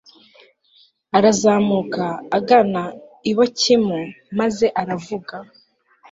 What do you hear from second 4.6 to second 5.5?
aravuga